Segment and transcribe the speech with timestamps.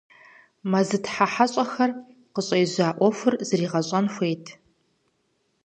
[0.71, 1.91] Мэзытхьэ хьэщӀэхэр
[2.33, 4.45] къыщӀежьа Ӏуэхур зригъэщӀэн хуейт.